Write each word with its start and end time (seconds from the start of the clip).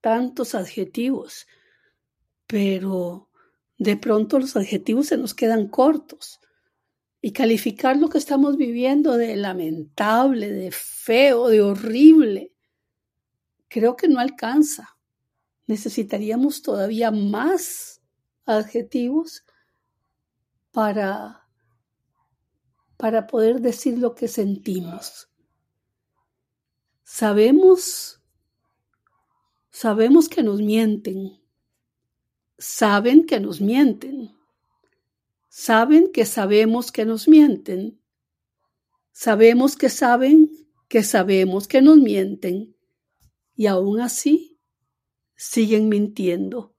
tantos 0.00 0.54
adjetivos, 0.54 1.46
pero 2.46 3.28
de 3.78 3.96
pronto 3.96 4.38
los 4.38 4.56
adjetivos 4.56 5.06
se 5.06 5.16
nos 5.16 5.34
quedan 5.34 5.68
cortos. 5.68 6.40
Y 7.20 7.32
calificar 7.32 7.96
lo 7.96 8.08
que 8.08 8.18
estamos 8.18 8.56
viviendo 8.56 9.16
de 9.16 9.34
lamentable, 9.36 10.52
de 10.52 10.70
feo, 10.70 11.48
de 11.48 11.60
horrible, 11.60 12.52
creo 13.68 13.96
que 13.96 14.08
no 14.08 14.20
alcanza. 14.20 14.96
Necesitaríamos 15.66 16.62
todavía 16.62 17.10
más 17.10 18.00
adjetivos 18.46 19.44
para, 20.70 21.46
para 22.96 23.26
poder 23.26 23.60
decir 23.60 23.98
lo 23.98 24.14
que 24.14 24.28
sentimos. 24.28 25.28
Sabemos, 27.02 28.17
sabemos 29.78 30.28
que 30.28 30.42
nos 30.42 30.60
mienten, 30.60 31.40
saben 32.58 33.24
que 33.24 33.38
nos 33.38 33.60
mienten, 33.60 34.36
saben 35.48 36.10
que 36.10 36.26
sabemos 36.26 36.90
que 36.90 37.04
nos 37.04 37.28
mienten, 37.28 38.02
sabemos 39.12 39.76
que 39.76 39.88
saben 39.88 40.50
que 40.88 41.04
sabemos 41.04 41.68
que 41.68 41.80
nos 41.80 41.96
mienten 41.96 42.74
y 43.54 43.66
aún 43.66 44.00
así 44.00 44.58
siguen 45.36 45.88
mintiendo. 45.88 46.74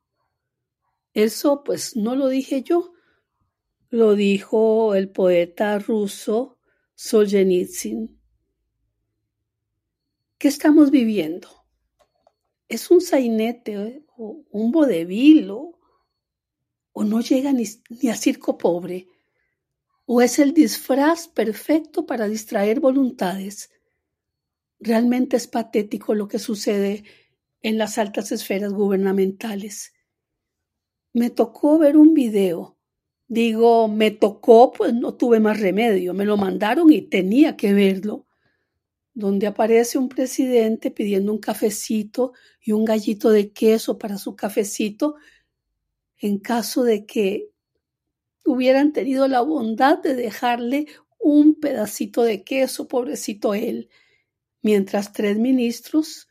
Eso 1.14 1.64
pues 1.64 1.96
no 1.96 2.18
lo 2.18 2.28
dije 2.28 2.64
yo, 2.64 2.92
lo 3.90 4.16
dijo 4.16 4.94
el 4.94 5.10
poeta 5.10 5.80
ruso 5.80 6.58
Solzhenitsyn. 6.96 8.20
¿Qué 10.38 10.50
estamos 10.50 10.92
viviendo? 10.92 11.59
¿Es 12.70 12.92
un 12.92 13.02
sainete 13.02 13.74
eh, 13.74 14.06
o 14.16 14.46
un 14.52 14.72
vodevil 14.72 15.50
o, 15.50 15.76
no 17.04 17.22
llega 17.22 17.52
ni, 17.52 17.66
ni 17.90 18.10
a 18.10 18.16
circo 18.16 18.58
pobre? 18.58 19.08
¿O 20.06 20.22
es 20.22 20.38
el 20.38 20.54
disfraz 20.54 21.28
perfecto 21.28 22.06
para 22.06 22.28
distraer 22.28 22.80
voluntades? 22.80 23.72
Realmente 24.80 25.36
es 25.38 25.48
patético 25.48 26.14
lo 26.14 26.28
que 26.28 26.38
sucede 26.38 27.04
en 27.62 27.78
las 27.80 27.98
altas 27.98 28.32
esferas 28.32 28.72
gubernamentales. 28.72 29.94
Me 31.14 31.32
tocó 31.32 31.80
ver 31.80 31.98
un 31.98 32.14
video. 32.14 32.78
Digo, 33.28 33.88
me 33.88 34.12
tocó, 34.12 34.72
pues 34.72 34.94
no 34.94 35.16
tuve 35.16 35.40
más 35.40 35.60
remedio. 35.60 36.14
Me 36.14 36.26
lo 36.26 36.38
mandaron 36.38 36.92
y 36.92 37.02
tenía 37.02 37.58
que 37.58 37.74
verlo 37.74 38.29
donde 39.14 39.48
aparece 39.48 39.98
un 39.98 40.10
presidente 40.10 40.92
pidiendo 40.92 41.32
un 41.32 41.40
cafecito 41.40 42.34
y 42.62 42.72
un 42.72 42.86
gallito 42.86 43.30
de 43.30 43.52
queso 43.52 43.98
para 43.98 44.18
su 44.18 44.36
cafecito, 44.36 45.16
en 46.18 46.40
caso 46.40 46.84
de 46.84 47.06
que 47.06 47.50
hubieran 48.46 48.94
tenido 48.94 49.28
la 49.28 49.42
bondad 49.42 50.00
de 50.00 50.16
dejarle 50.16 50.88
un 51.20 51.60
pedacito 51.60 52.24
de 52.24 52.44
queso, 52.44 52.88
pobrecito 52.88 53.54
él, 53.54 53.90
mientras 54.62 55.14
tres 55.14 55.38
ministros, 55.38 56.30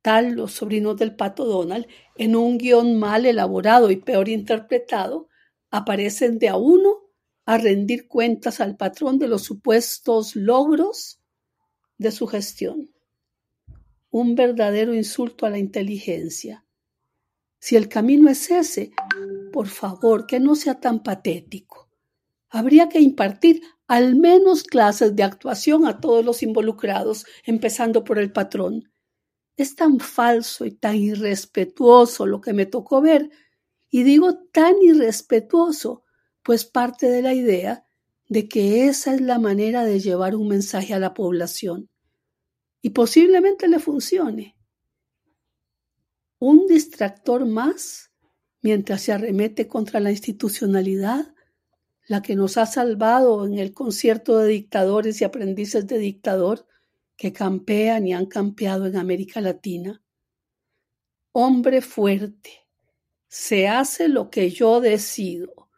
tal 0.00 0.32
los 0.32 0.52
sobrinos 0.52 0.96
del 0.96 1.14
pato 1.14 1.44
Donald, 1.44 1.86
en 2.16 2.36
un 2.36 2.58
guion 2.58 2.98
mal 2.98 3.26
elaborado 3.26 3.90
y 3.90 3.96
peor 3.96 4.28
interpretado, 4.28 5.28
aparecen 5.70 6.38
de 6.38 6.48
a 6.48 6.56
uno 6.56 7.02
a 7.44 7.58
rendir 7.58 8.08
cuentas 8.08 8.60
al 8.60 8.76
patrón 8.76 9.18
de 9.18 9.28
los 9.28 9.42
supuestos 9.42 10.36
logros 10.36 11.21
de 12.02 12.12
su 12.12 12.26
gestión. 12.26 12.90
Un 14.10 14.34
verdadero 14.34 14.92
insulto 14.92 15.46
a 15.46 15.50
la 15.50 15.58
inteligencia. 15.58 16.66
Si 17.58 17.76
el 17.76 17.88
camino 17.88 18.28
es 18.28 18.50
ese, 18.50 18.92
por 19.52 19.68
favor, 19.68 20.26
que 20.26 20.40
no 20.40 20.56
sea 20.56 20.80
tan 20.80 21.02
patético. 21.02 21.88
Habría 22.50 22.88
que 22.88 23.00
impartir 23.00 23.62
al 23.86 24.16
menos 24.16 24.64
clases 24.64 25.14
de 25.14 25.22
actuación 25.22 25.86
a 25.86 26.00
todos 26.00 26.24
los 26.24 26.42
involucrados, 26.42 27.24
empezando 27.44 28.02
por 28.02 28.18
el 28.18 28.32
patrón. 28.32 28.90
Es 29.56 29.76
tan 29.76 30.00
falso 30.00 30.64
y 30.64 30.72
tan 30.72 30.96
irrespetuoso 30.96 32.26
lo 32.26 32.40
que 32.40 32.52
me 32.52 32.66
tocó 32.66 33.00
ver, 33.00 33.30
y 33.90 34.02
digo 34.02 34.38
tan 34.50 34.74
irrespetuoso, 34.82 36.04
pues 36.42 36.64
parte 36.64 37.08
de 37.08 37.22
la 37.22 37.34
idea 37.34 37.86
de 38.28 38.48
que 38.48 38.86
esa 38.86 39.14
es 39.14 39.20
la 39.20 39.38
manera 39.38 39.84
de 39.84 40.00
llevar 40.00 40.34
un 40.34 40.48
mensaje 40.48 40.94
a 40.94 40.98
la 40.98 41.14
población 41.14 41.91
y 42.82 42.90
posiblemente 42.90 43.68
le 43.68 43.78
funcione. 43.78 44.56
Un 46.40 46.66
distractor 46.66 47.46
más 47.46 48.10
mientras 48.60 49.02
se 49.02 49.12
arremete 49.12 49.68
contra 49.68 50.00
la 50.00 50.10
institucionalidad, 50.10 51.34
la 52.08 52.20
que 52.20 52.34
nos 52.34 52.58
ha 52.58 52.66
salvado 52.66 53.46
en 53.46 53.58
el 53.58 53.72
concierto 53.72 54.38
de 54.38 54.48
dictadores 54.48 55.20
y 55.20 55.24
aprendices 55.24 55.86
de 55.86 55.98
dictador 55.98 56.66
que 57.16 57.32
campean 57.32 58.06
y 58.06 58.14
han 58.14 58.26
campeado 58.26 58.86
en 58.86 58.96
América 58.96 59.40
Latina. 59.40 60.02
Hombre 61.30 61.80
fuerte, 61.80 62.50
se 63.28 63.68
hace 63.68 64.08
lo 64.08 64.28
que 64.28 64.50
yo 64.50 64.80
decido, 64.80 65.70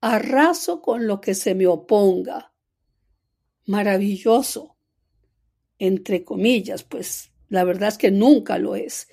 arraso 0.00 0.82
con 0.82 1.06
lo 1.06 1.20
que 1.20 1.34
se 1.34 1.54
me 1.54 1.66
oponga. 1.66 2.52
Maravilloso, 3.66 4.76
entre 5.80 6.24
comillas, 6.24 6.84
pues 6.84 7.32
la 7.48 7.64
verdad 7.64 7.88
es 7.88 7.98
que 7.98 8.12
nunca 8.12 8.58
lo 8.58 8.76
es. 8.76 9.08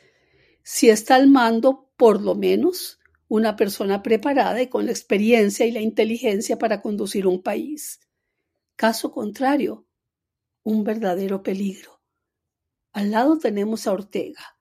Si 0.62 0.90
está 0.90 1.16
al 1.16 1.28
mando, 1.28 1.90
por 1.98 2.22
lo 2.22 2.36
menos, 2.36 3.00
una 3.30 3.56
persona 3.56 4.04
preparada 4.04 4.62
y 4.62 4.68
con 4.68 4.86
la 4.86 4.92
experiencia 4.92 5.66
y 5.66 5.72
la 5.72 5.80
inteligencia 5.80 6.58
para 6.60 6.82
conducir 6.82 7.26
un 7.26 7.42
país. 7.42 8.02
Caso 8.76 9.12
contrario, 9.12 9.88
un 10.64 10.84
verdadero 10.84 11.42
peligro. 11.42 12.02
Al 12.92 13.12
lado 13.12 13.38
tenemos 13.38 13.88
a 13.88 13.94
Ortega. 13.94 14.58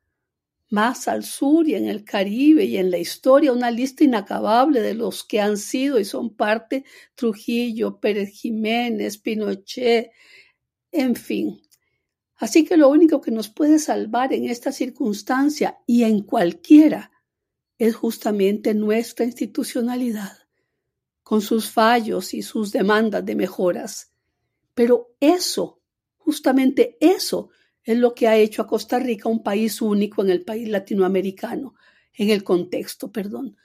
Más 0.71 1.09
al 1.09 1.25
sur 1.25 1.69
y 1.69 1.75
en 1.75 1.87
el 1.87 2.05
Caribe 2.05 2.65
y 2.65 2.77
en 2.77 2.91
la 2.91 2.99
historia 2.99 3.53
una 3.53 3.71
lista 3.71 4.05
inacabable 4.05 4.81
de 4.81 4.94
los 4.94 5.25
que 5.25 5.41
han 5.41 5.56
sido 5.56 5.99
y 5.99 6.05
son 6.05 6.34
parte 6.34 6.84
Trujillo, 7.15 7.99
Pérez 8.00 8.31
Jiménez, 8.31 9.19
Pinochet, 9.19 10.11
en 10.93 11.15
fin, 11.15 11.61
Así 12.37 12.65
que 12.65 12.77
lo 12.77 12.89
único 12.89 13.21
que 13.21 13.31
nos 13.31 13.49
puede 13.49 13.79
salvar 13.79 14.33
en 14.33 14.45
esta 14.49 14.71
circunstancia 14.71 15.79
y 15.87 16.05
en 16.05 16.23
cualquiera 16.23 17.11
es 17.79 17.95
justamente 17.97 18.75
nuestra 18.75 19.25
institucionalidad, 19.25 20.39
con 21.23 21.41
sus 21.41 21.71
fallos 21.71 22.35
y 22.35 22.43
sus 22.43 22.73
demandas 22.73 23.25
de 23.25 23.37
mejoras. 23.37 24.13
Pero 24.75 25.15
eso, 25.21 25.81
justamente 26.19 26.99
eso, 27.01 27.51
es 27.85 27.97
lo 27.97 28.15
que 28.15 28.29
ha 28.29 28.37
hecho 28.37 28.62
a 28.62 28.67
Costa 28.67 28.99
Rica 28.99 29.29
un 29.29 29.43
país 29.43 29.81
único 29.81 30.23
en 30.23 30.31
el 30.31 30.43
país 30.43 30.69
latinoamericano, 30.69 31.75
en 32.12 32.31
el 32.31 32.44
contexto, 32.44 33.12
perdón. 33.12 33.56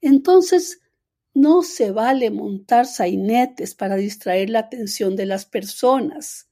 Entonces, 0.00 0.80
no 1.34 1.62
se 1.62 1.92
vale 1.92 2.30
montar 2.30 2.86
sainetes 2.86 3.74
para 3.74 3.96
distraer 3.96 4.50
la 4.50 4.60
atención 4.60 5.14
de 5.14 5.26
las 5.26 5.44
personas 5.44 6.48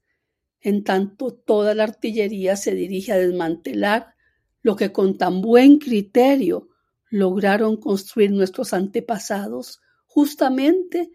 en 0.64 0.82
tanto 0.82 1.34
toda 1.34 1.75
la 1.75 1.84
artillería 1.84 2.56
se 2.56 2.75
dirige 2.75 3.12
a 3.12 3.19
desmantelar 3.19 4.14
lo 4.62 4.76
que 4.76 4.93
con 4.93 5.19
tan 5.19 5.43
buen 5.43 5.78
criterio 5.78 6.70
lograron 7.11 7.76
construir 7.76 8.32
nuestros 8.32 8.72
antepasados 8.72 9.82
justamente 10.06 11.11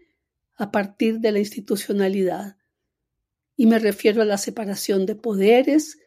a 0.56 0.70
partir 0.70 1.18
de 1.18 1.32
la 1.32 1.40
institucionalidad. 1.40 2.58
Y 3.56 3.66
me 3.66 3.80
refiero 3.80 4.22
a 4.22 4.24
la 4.24 4.38
separación 4.38 5.04
de 5.04 5.16
poderes, 5.16 5.98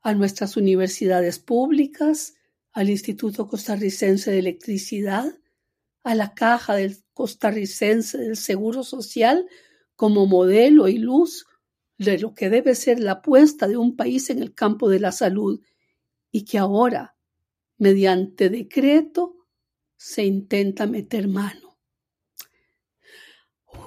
a 0.00 0.14
nuestras 0.14 0.56
universidades 0.56 1.40
públicas, 1.40 2.34
al 2.70 2.88
Instituto 2.88 3.48
Costarricense 3.48 4.30
de 4.30 4.38
Electricidad, 4.38 5.26
a 6.04 6.14
la 6.14 6.34
Caja 6.34 6.76
del 6.76 6.98
Costarricense 7.14 8.16
del 8.16 8.36
Seguro 8.36 8.84
Social 8.84 9.46
como 9.96 10.26
modelo 10.26 10.86
y 10.86 10.98
luz 10.98 11.46
de 12.04 12.18
lo 12.18 12.34
que 12.34 12.50
debe 12.50 12.74
ser 12.74 13.00
la 13.00 13.12
apuesta 13.12 13.68
de 13.68 13.76
un 13.76 13.96
país 13.96 14.30
en 14.30 14.40
el 14.40 14.54
campo 14.54 14.88
de 14.88 15.00
la 15.00 15.12
salud 15.12 15.60
y 16.30 16.44
que 16.44 16.58
ahora 16.58 17.16
mediante 17.82 18.48
decreto, 18.48 19.48
se 19.96 20.24
intenta 20.24 20.86
meter 20.86 21.26
mano. 21.26 21.76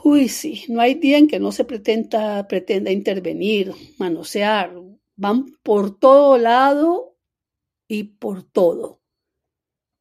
Uy, 0.03 0.27
sí, 0.27 0.65
no 0.67 0.81
hay 0.81 0.95
día 0.95 1.17
en 1.17 1.29
que 1.29 1.39
no 1.39 1.53
se 1.53 1.63
pretenda, 1.63 2.45
pretenda 2.45 2.91
intervenir, 2.91 3.73
manosear. 3.97 4.73
Van 5.15 5.45
por 5.63 5.97
todo 5.97 6.38
lado 6.38 7.15
y 7.88 8.03
por 8.03 8.44
todo. 8.44 9.01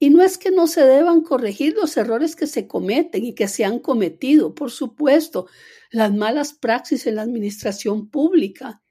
Y 0.01 0.11
no 0.11 0.23
es 0.23 0.39
que 0.39 0.51
no 0.51 0.67
se 0.67 0.85
deban 0.85 1.21
corregir 1.21 1.75
los 1.75 1.97
errores 1.97 2.35
que 2.35 2.49
se 2.49 2.67
cometen 2.67 3.25
y 3.25 3.35
que 3.35 3.47
se 3.47 3.65
han 3.65 3.79
cometido, 3.79 4.57
por 4.57 4.73
supuesto, 4.73 5.47
las 5.95 6.13
malas 6.13 6.55
praxis 6.55 7.07
en 7.07 7.15
la 7.15 7.23
administración 7.23 8.11
pública. 8.11 8.83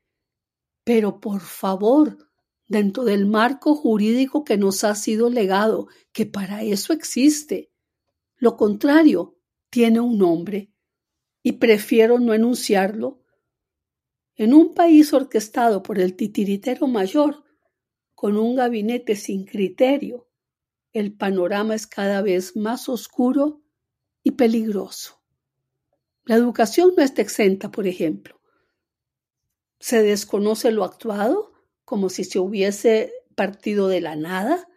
Pero 0.85 1.19
por 1.19 1.41
favor, 1.41 2.17
dentro 2.65 3.03
del 3.03 3.25
marco 3.25 3.75
jurídico 3.75 4.45
que 4.45 4.57
nos 4.57 4.85
ha 4.85 4.95
sido 4.95 5.29
legado, 5.29 5.87
que 6.13 6.25
para 6.25 6.63
eso 6.63 6.93
existe. 6.93 7.73
Lo 8.37 8.55
contrario, 8.55 9.37
tiene 9.69 9.99
un 9.99 10.17
nombre, 10.17 10.71
y 11.43 11.53
prefiero 11.53 12.19
no 12.19 12.33
enunciarlo. 12.33 13.21
En 14.35 14.53
un 14.53 14.73
país 14.73 15.11
orquestado 15.11 15.83
por 15.83 15.99
el 15.99 16.15
titiritero 16.15 16.87
mayor, 16.87 17.43
con 18.15 18.37
un 18.37 18.55
gabinete 18.55 19.17
sin 19.17 19.43
criterio, 19.43 20.29
el 20.93 21.13
panorama 21.13 21.75
es 21.75 21.85
cada 21.85 22.21
vez 22.21 22.55
más 22.55 22.87
oscuro 22.87 23.61
y 24.23 24.31
peligroso. 24.31 25.22
La 26.25 26.35
educación 26.35 26.93
no 26.95 27.03
está 27.03 27.21
exenta, 27.21 27.69
por 27.71 27.87
ejemplo. 27.87 28.39
Se 29.79 30.01
desconoce 30.01 30.71
lo 30.71 30.83
actuado 30.83 31.53
como 31.83 32.09
si 32.09 32.23
se 32.23 32.39
hubiese 32.39 33.13
partido 33.35 33.87
de 33.87 34.01
la 34.01 34.15
nada. 34.15 34.67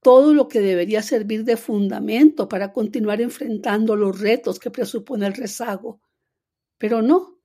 Todo 0.00 0.32
lo 0.34 0.48
que 0.48 0.60
debería 0.60 1.02
servir 1.02 1.44
de 1.44 1.56
fundamento 1.56 2.48
para 2.48 2.72
continuar 2.72 3.20
enfrentando 3.20 3.96
los 3.96 4.20
retos 4.20 4.60
que 4.60 4.70
presupone 4.70 5.26
el 5.26 5.34
rezago. 5.34 6.00
Pero 6.78 7.02
no, 7.02 7.40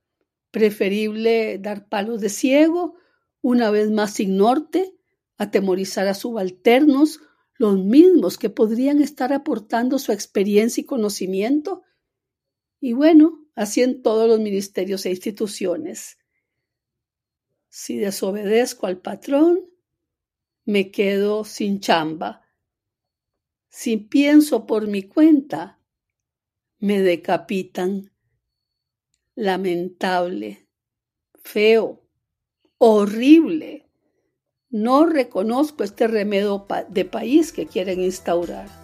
preferible 0.52 1.58
dar 1.58 1.88
palos 1.88 2.20
de 2.20 2.28
ciego, 2.28 2.94
una 3.42 3.70
vez 3.72 3.90
más 3.90 4.14
sin 4.14 4.36
norte, 4.36 4.94
atemorizar 5.36 6.06
a 6.06 6.14
subalternos, 6.14 7.20
los 7.56 7.78
mismos 7.78 8.38
que 8.38 8.50
podrían 8.50 9.02
estar 9.02 9.32
aportando 9.32 9.98
su 9.98 10.12
experiencia 10.12 10.80
y 10.80 10.84
conocimiento. 10.84 11.82
Y 12.84 12.92
bueno, 12.92 13.42
así 13.54 13.80
en 13.80 14.02
todos 14.02 14.28
los 14.28 14.40
ministerios 14.40 15.06
e 15.06 15.08
instituciones. 15.08 16.18
Si 17.70 17.96
desobedezco 17.96 18.86
al 18.86 18.98
patrón, 18.98 19.70
me 20.66 20.90
quedo 20.90 21.46
sin 21.46 21.80
chamba. 21.80 22.42
Si 23.70 23.96
pienso 23.96 24.66
por 24.66 24.86
mi 24.86 25.04
cuenta, 25.04 25.80
me 26.76 27.00
decapitan. 27.00 28.12
Lamentable, 29.34 30.68
feo, 31.42 32.06
horrible. 32.76 33.88
No 34.68 35.06
reconozco 35.06 35.84
este 35.84 36.06
remedio 36.06 36.66
de 36.90 37.06
país 37.06 37.50
que 37.50 37.64
quieren 37.64 38.02
instaurar. 38.02 38.83